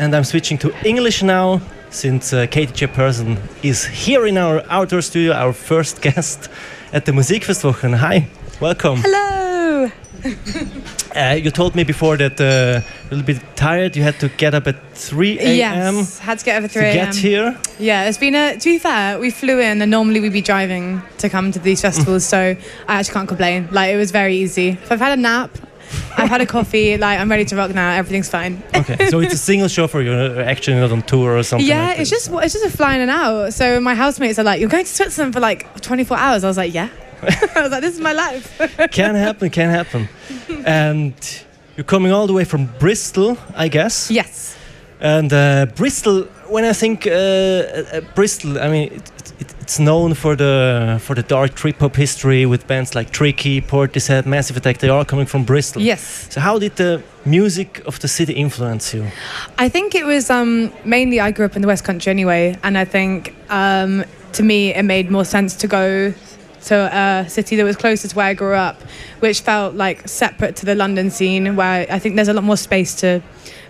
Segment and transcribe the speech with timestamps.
[0.00, 4.62] and I'm switching to English now since uh, Katy J Pearson is here in our
[4.70, 6.48] outdoor studio, our first guest
[6.92, 7.94] at the Musikfestwochen.
[7.96, 8.26] Hi,
[8.60, 8.96] welcome.
[8.96, 9.90] Hello.
[11.16, 13.96] Uh, you told me before that uh, a little bit tired.
[13.96, 15.96] You had to get up at 3 a.m.
[15.96, 16.94] Yes, had to get up at 3 a.m.
[16.94, 17.58] get here.
[17.80, 18.56] Yeah, it's been a.
[18.56, 21.80] To be fair, we flew in, and normally we'd be driving to come to these
[21.80, 22.56] festivals, so I
[22.86, 23.68] actually can't complain.
[23.72, 24.68] Like it was very easy.
[24.68, 25.50] If I've had a nap,
[26.16, 27.90] I've had a coffee, like I'm ready to rock now.
[27.92, 28.62] Everything's fine.
[28.74, 31.66] Okay, so it's a single show for You're actually not on tour or something.
[31.66, 32.26] yeah, like it's this.
[32.26, 33.52] just it's just a flying in and out.
[33.52, 36.56] So my housemates are like, "You're going to Switzerland for like 24 hours." I was
[36.56, 36.88] like, "Yeah."
[37.22, 38.58] I was like, "This is my life."
[38.92, 40.08] can happen, can happen.
[40.66, 41.14] and
[41.76, 44.10] you're coming all the way from Bristol, I guess.
[44.10, 44.56] yes.
[45.02, 49.02] And uh, Bristol, when I think uh, uh, Bristol, I mean,
[49.40, 53.10] it, it, it's known for the for the dark trip hop history with bands like
[53.10, 54.78] Tricky, Portishead, Massive Attack.
[54.78, 55.82] They are coming from Bristol.
[55.82, 56.28] Yes.
[56.30, 59.06] So how did the music of the city influence you?
[59.58, 62.76] I think it was um, mainly I grew up in the West Country anyway, and
[62.76, 66.14] I think um, to me it made more sense to go
[66.64, 68.80] to a city that was closer to where I grew up,
[69.20, 72.56] which felt like separate to the London scene, where I think there's a lot more
[72.56, 73.20] space to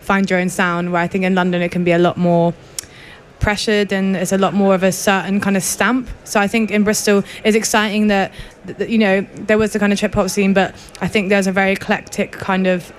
[0.01, 0.93] find your own sound.
[0.93, 2.53] Where I think in London it can be a lot more
[3.41, 6.09] pressured and it's a lot more of a certain kind of stamp.
[6.25, 8.33] So I think in Bristol it's exciting that,
[8.67, 11.47] that you know there was the kind of trip hop scene, but I think there's
[11.47, 12.93] a very eclectic kind of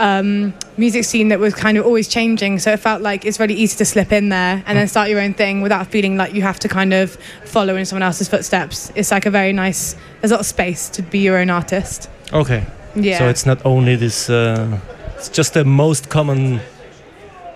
[0.00, 2.58] um, music scene that was kind of always changing.
[2.58, 5.20] So it felt like it's really easy to slip in there and then start your
[5.20, 8.90] own thing without feeling like you have to kind of follow in someone else's footsteps.
[8.94, 9.94] It's like a very nice.
[10.20, 12.08] There's a lot of space to be your own artist.
[12.32, 12.66] Okay.
[12.96, 13.18] Yeah.
[13.18, 14.30] So it's not only this.
[14.30, 14.80] Uh,
[15.16, 16.60] it's just the most common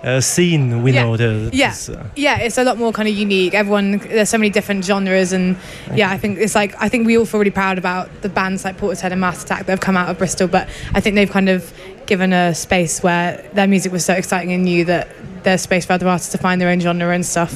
[0.05, 1.03] uh, scene we Yeah.
[1.05, 1.17] know.
[1.17, 1.71] The, Yeah.
[1.71, 3.55] this, uh, yeah, it's a lot more kind of unique.
[3.55, 5.57] Everyone, there's so many different genres, and
[5.95, 8.65] yeah, I think it's like I think we all feel really proud about the bands
[8.65, 10.47] like Portishead and Mass Attack that have come out of Bristol.
[10.49, 11.73] But I think they've kind of
[12.07, 15.09] given a space where their music was so exciting and new that
[15.43, 17.53] there's space for other artists to find their own genre and stuff.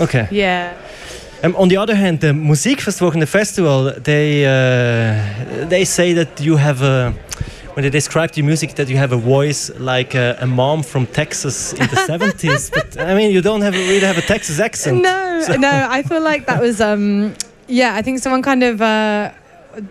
[0.00, 0.26] okay.
[0.30, 0.72] Yeah.
[1.44, 6.56] Um, on the other hand, the Musikfestwochen, the festival, they uh, they say that you
[6.56, 7.12] have a
[7.74, 11.06] when they describe your music that you have a voice like a, a mom from
[11.06, 12.70] Texas in the 70s.
[12.70, 15.02] But I mean, you don't have really have a Texas accent.
[15.02, 17.34] No, no, I feel like that was um
[17.66, 19.32] yeah, I think someone kind of uh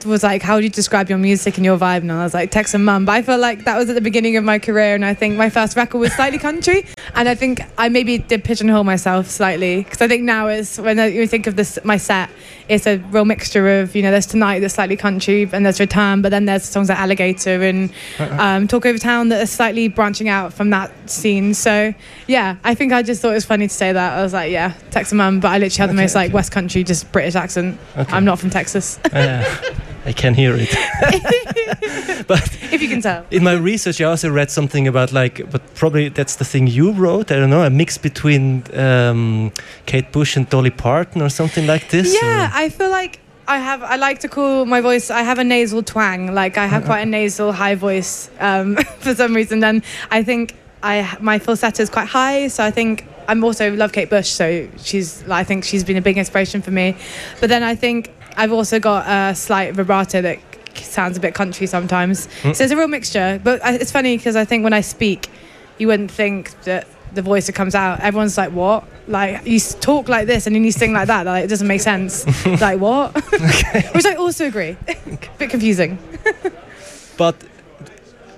[0.05, 1.97] was like, How would you describe your music and your vibe?
[2.01, 3.05] And I was like, Texan mum.
[3.05, 5.37] But I feel like that was at the beginning of my career and I think
[5.37, 6.85] my first record was slightly country.
[7.15, 9.83] And I think I maybe did pigeonhole myself slightly.
[9.83, 12.29] Because I think now it's when I- you think of this my set,
[12.69, 16.21] it's a real mixture of, you know, there's tonight that's slightly country and there's return,
[16.21, 20.29] but then there's songs like Alligator and um, Talk Over Town that are slightly branching
[20.29, 21.53] out from that scene.
[21.53, 21.93] So
[22.27, 24.17] yeah, I think I just thought it was funny to say that.
[24.17, 26.33] I was like, yeah, Texan mum, but I literally have the Okay, most like okay.
[26.35, 27.77] West Country, just British accent.
[27.97, 28.11] Okay.
[28.13, 29.43] I'm not from Texas, Uh,
[30.05, 30.69] I can hear it.
[32.27, 32.41] but
[32.71, 33.25] if you can tell.
[33.31, 36.91] in my research, I also read something about like, but probably that's the thing you
[36.91, 37.31] wrote.
[37.31, 39.51] I don't know, a mix between um,
[39.85, 42.13] Kate Bush and Dolly Parton or something like this.
[42.21, 43.83] Yeah, or- I feel like I have.
[43.83, 45.09] I like to call my voice.
[45.11, 46.33] I have a nasal twang.
[46.33, 49.59] Like I have quite a nasal high voice um, for some reason.
[49.59, 52.47] Then I think I my falsetto is quite high.
[52.47, 54.29] So I think I'm also love Kate Bush.
[54.29, 55.27] So she's.
[55.29, 56.95] I think she's been a big inspiration for me.
[57.41, 60.39] But then I think I've also got a slight vibrato that
[60.75, 62.27] sounds a bit country sometimes.
[62.41, 62.55] Mm.
[62.55, 63.39] So it's a real mixture.
[63.43, 65.29] But it's funny because I think when I speak,
[65.77, 68.85] you wouldn't think that the voice that comes out, everyone's like, "What?
[69.07, 71.25] Like you talk like this and then you sing like that?
[71.25, 72.25] Like it doesn't make sense."
[72.61, 73.13] like what?
[73.93, 74.77] Which I also agree.
[75.37, 75.97] bit confusing.
[77.17, 77.35] but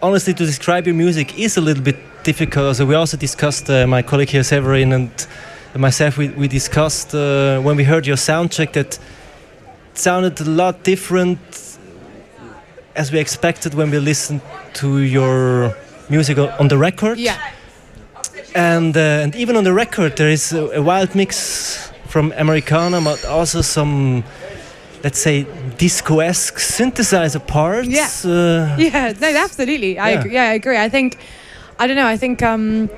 [0.01, 2.75] honestly, to describe your music is a little bit difficult.
[2.75, 5.27] So we also discussed, uh, my colleague here, Severin, and
[5.75, 8.99] myself, we, we discussed uh, when we heard your sound check that
[9.97, 11.39] sounded a lot different
[12.95, 14.41] as we expected when we listened
[14.73, 15.75] to your
[16.09, 17.17] music on the record.
[17.17, 17.37] Yeah.
[18.53, 23.01] And, uh, and even on the record, there is a, a wild mix from Americana,
[23.01, 24.23] but also some,
[25.03, 25.45] let's say,
[25.77, 27.87] disco-esque synthesizer parts.
[27.89, 28.07] Yeah.
[28.23, 29.13] Uh, Yeah.
[29.19, 29.99] No, absolutely.
[29.99, 30.19] I Yeah.
[30.19, 30.33] agree.
[30.33, 30.77] yeah, I agree.
[30.77, 31.17] I think
[31.77, 32.07] I don't know.
[32.07, 32.89] I think um,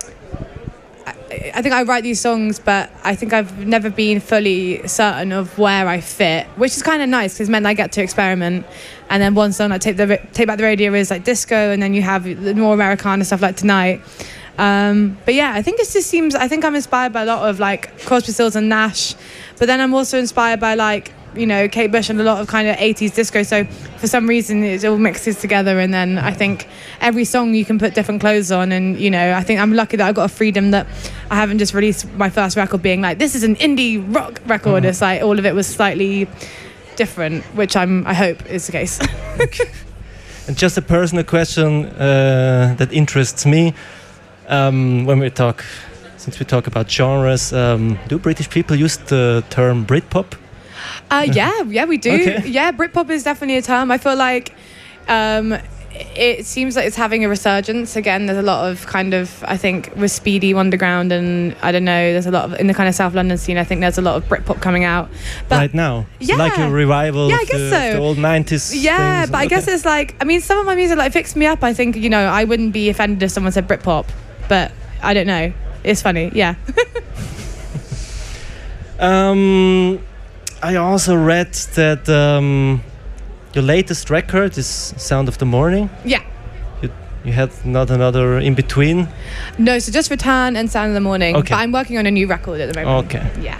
[1.30, 5.58] I, think I write these songs, but I think I've never been fully certain of
[5.58, 8.66] where I fit, which is kind of nice because meant I get to experiment.
[9.09, 11.82] And then one song like take the take back the radio is like disco, and
[11.82, 14.02] then you have the more Americana stuff like tonight.
[14.58, 16.34] Um, but yeah, I think it just seems.
[16.34, 19.16] I think I'm inspired by a lot of like Crosby, Stills, and Nash,
[19.58, 22.47] but then I'm also inspired by like you know Kate Bush and a lot of
[22.47, 23.43] kind of 80s disco.
[23.43, 23.63] So
[23.97, 26.67] for some reason it all mixes together, and then I think
[27.01, 29.97] every song you can put different clothes on, and you know I think I'm lucky
[29.97, 30.87] that I got a freedom that
[31.31, 34.85] I haven't just released my first record being like this is an indie rock record.
[34.85, 36.28] It's like all of it was slightly
[36.95, 38.99] different, which I'm I hope is the case.
[40.47, 43.73] And just a personal question uh, that interests me.
[44.47, 45.66] Um, when we talk,
[46.16, 50.37] since we talk about genres, um, do British people use the term Britpop?
[51.12, 52.12] Uh, yeah, yeah, we do.
[52.14, 52.47] Okay.
[52.47, 53.91] Yeah, Britpop is definitely a term.
[53.91, 54.53] I feel like
[55.08, 55.58] um,
[55.94, 58.26] it seems like it's having a resurgence again.
[58.28, 62.12] There's a lot of kind of I think with Speedy Wunderground and I don't know.
[62.14, 63.58] There's a lot of in the kind of South London scene.
[63.58, 65.09] I think there's a lot of Britpop coming out.
[65.50, 66.35] But right now, Yeah.
[66.35, 67.88] like a revival Yeah, I guess the, so.
[67.88, 68.73] of the old '90s.
[68.76, 71.46] yeah, but I guess it's like I mean some of my music like fixed me
[71.47, 71.64] up.
[71.64, 74.06] I think you know I wouldn't be offended if someone said Britpop,
[74.50, 74.72] but
[75.02, 75.52] I don't know.
[75.84, 76.32] It's funny.
[76.34, 76.56] Yeah.
[79.00, 80.00] Um,
[80.62, 82.82] I also read that um,
[83.54, 84.68] your latest record is
[84.98, 85.90] Sound of the Morning.
[86.04, 86.24] yeah.
[86.82, 86.92] You,
[87.24, 89.08] you had not another in between.
[89.58, 91.36] No, so just Return and Sound of the Morning.
[91.36, 91.50] Okay.
[91.50, 93.06] But I'm working on a new record at the moment.
[93.16, 93.32] Okay.
[93.42, 93.59] Yeah.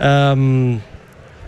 [0.00, 0.82] Um,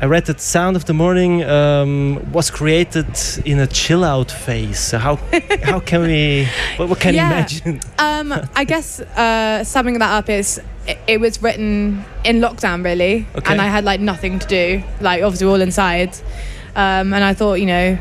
[0.01, 3.07] I read that Sound of the Morning um, was created
[3.45, 4.79] in a chill out phase.
[4.79, 5.17] So how
[5.65, 6.47] how can we?
[6.77, 7.31] What, what can you Yeah.
[7.33, 7.81] imagine?
[7.99, 13.27] Um, I guess uh, summing that up is it, it was written in lockdown really,
[13.37, 13.51] Okay.
[13.53, 16.15] and I had like nothing to do, like obviously we're all inside,
[16.77, 17.99] um, and I thought you know.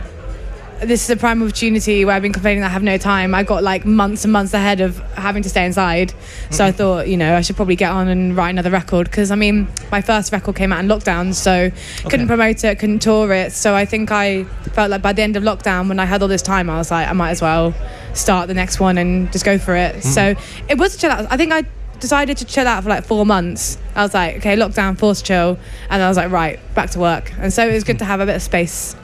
[0.79, 3.33] This is a prime opportunity where I've been complaining that I have no time.
[3.33, 6.13] I got like months and months ahead of having to stay inside.
[6.51, 9.31] So I thought, you know, I should probably get on and write another record because
[9.31, 11.71] I mean, my first record came out in lockdown, so
[12.07, 13.53] couldn't promote it, couldn't tour it.
[13.53, 14.43] So I think I
[14.75, 16.91] felt like by the end of lockdown, when I had all this time, I was
[16.91, 17.73] like, I might as well
[18.13, 20.03] start the next one and just go for it.
[20.03, 20.35] So
[20.69, 21.25] it was chill out.
[21.31, 21.63] I think I
[21.99, 23.77] decided to chill out for like four months.
[23.95, 25.57] I was like, okay, lockdown, forced chill,
[25.89, 27.33] and I was like, right, back to work.
[27.39, 28.95] And so it was good to have a bit of space.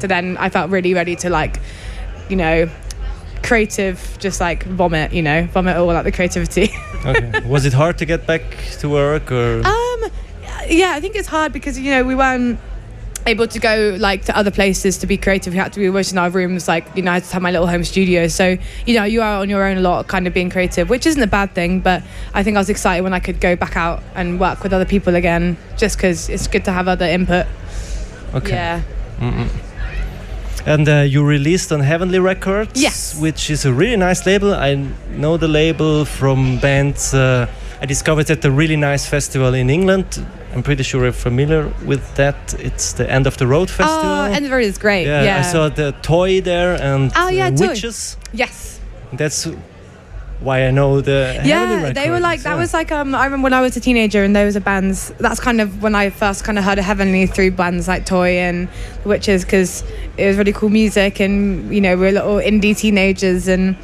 [0.00, 1.60] To then, I felt really ready to like,
[2.28, 2.68] you know,
[3.42, 5.12] creative, just like vomit.
[5.12, 6.70] You know, vomit all like the creativity.
[7.04, 7.40] Okay.
[7.48, 8.42] was it hard to get back
[8.78, 9.60] to work or?
[9.66, 10.10] Um,
[10.68, 12.60] yeah, I think it's hard because you know we weren't
[13.26, 15.52] able to go like to other places to be creative.
[15.52, 16.68] We had to be always in our rooms.
[16.68, 18.26] Like you know, I had to have my little home studio.
[18.28, 21.06] So you know, you are on your own a lot, kind of being creative, which
[21.06, 21.80] isn't a bad thing.
[21.80, 22.02] But
[22.34, 24.86] I think I was excited when I could go back out and work with other
[24.86, 27.46] people again, just because it's good to have other input.
[28.34, 28.50] okay.
[28.50, 28.82] Yeah.
[29.20, 29.48] Mm-mm.
[30.64, 33.18] And uh, you released on Heavenly Records, Yes.
[33.20, 34.54] which is a really nice label.
[34.54, 34.74] I
[35.10, 37.48] know the label from bands uh,
[37.80, 40.24] I discovered at a really nice festival in England.
[40.52, 42.54] I'm pretty sure you're familiar with that.
[42.58, 44.04] It's the End of the Road Festival.
[44.04, 45.06] Oh, End of the Road is great.
[45.06, 45.38] yeah, Yeah.
[45.38, 47.68] I saw the toy there and Oh, yeah, uh, Toy.
[47.68, 48.16] Wytches.
[48.32, 48.80] yes.
[49.14, 49.48] That's
[50.40, 52.58] why I know the Heavenly Yeah, they were like that yeah.
[52.58, 55.12] was like um I remember when I was a teenager and there was a bands
[55.20, 58.38] that's kind of when I first kind of heard of Heavenly through bands like Toy
[58.38, 58.68] and
[59.04, 59.84] The Wytches because
[60.18, 63.76] it was really cool music and you know we were little indie teenagers and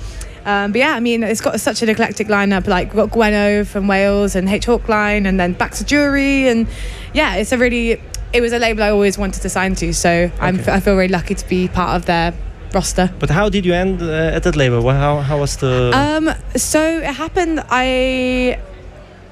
[0.48, 2.66] um, but yeah, I mean, it's got such an eclectic lineup.
[2.66, 6.66] Like, we've got Gwenno from Wales and H Hawkline, and then Baxter Dury, and
[7.14, 8.00] yeah, it's a really.
[8.32, 10.72] It was a label I always wanted to sign to, so I'm, Okay.
[10.72, 12.34] I feel really lucky to be part of their
[12.74, 13.10] roster.
[13.18, 14.82] But how did you end uh, at that label?
[14.90, 15.90] How, how was the.
[15.94, 17.62] Um, so it happened.
[17.70, 18.58] I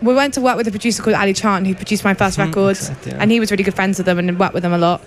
[0.03, 2.47] we went to work with a producer called Ali Chant, who produced my first Mhm,
[2.47, 3.19] record, exactly, yeah.
[3.21, 5.03] and he was really good friends with them and worked with them a lot.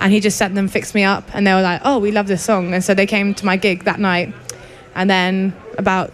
[0.00, 2.26] And he just sent them, fixed me up, and they were like, "Oh, we love
[2.28, 4.32] this song," and so they came to my gig that night.
[4.96, 6.10] And then about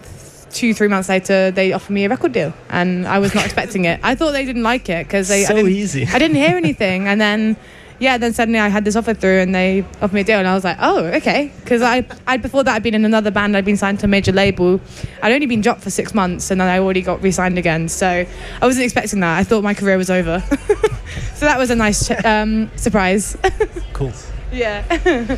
[0.51, 3.87] two, three months later, they offered me a record deal, and I was not expecting
[3.87, 4.01] it.
[4.03, 6.07] I thought they didn't like it because they I so didn't, easy.
[6.07, 7.57] I didn't hear anything, and then.
[7.99, 10.49] Yeah, then suddenly I had this offer through, and they offered me a deal, and
[10.49, 13.57] I was like, "Oh, okay." Because I, I before that I'd been in another band,
[13.57, 14.81] I'd been signed to a major label.
[15.23, 17.89] I'd only been dropped for six months, and then I already got re-signed again.
[17.89, 19.39] So I wasn't expecting that.
[19.39, 20.41] I thought my career was over.
[21.35, 23.37] so that was a nice ch- um, surprise.
[23.93, 24.13] Cool.
[24.51, 24.83] yeah.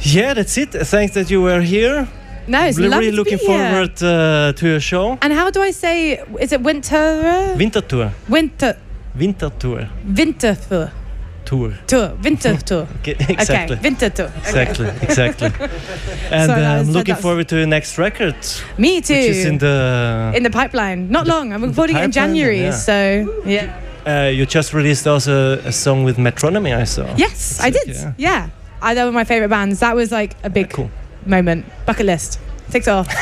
[0.00, 0.72] Yeah, that's it.
[0.72, 2.06] Thanks that you were here.
[2.48, 5.18] No, it's We're lovely really looking forward uh, to your show.
[5.20, 6.18] And how do I say?
[6.40, 7.54] Is it winter?
[7.58, 8.12] Winter tour.
[8.28, 8.76] Winter.
[9.18, 9.88] Winter tour.
[10.06, 10.92] Winter tour.
[11.44, 11.72] Tour.
[11.86, 12.14] Tour.
[12.22, 12.86] Winter tour.
[13.00, 13.76] Okay, exactly.
[13.76, 13.82] Okay.
[13.88, 14.26] Winter tour.
[14.26, 14.62] Okay.
[14.62, 15.46] Exactly, exactly.
[16.30, 18.36] and Sorry, uh, I'm looking forward to your next record,
[18.78, 19.14] Me too.
[19.14, 20.32] which is in the.
[20.36, 21.08] in the pipeline.
[21.10, 21.52] Not long.
[21.52, 22.60] I'm recording it in January.
[22.62, 22.70] yeah.
[22.72, 23.80] So yeah.
[24.06, 27.06] uh, you just released also a song with Metronomy, I saw.
[27.16, 27.96] Yes, That's I it, did.
[27.96, 28.12] yeah.
[28.18, 28.48] Yeah.
[28.82, 29.80] I that were my favorite bands.
[29.80, 30.90] That was like a big Cool.
[31.26, 31.64] Moment.
[31.86, 32.38] Bucket list.
[32.70, 33.06] Ticked off.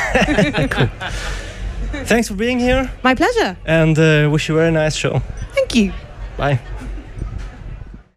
[2.07, 3.57] Thanks for being here, my pleasure.
[3.65, 5.21] and uh, wish you a very nice show.
[5.55, 5.93] Thank you.
[6.37, 6.59] Bye.